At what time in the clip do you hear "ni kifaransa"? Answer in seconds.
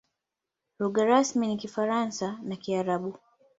1.47-2.39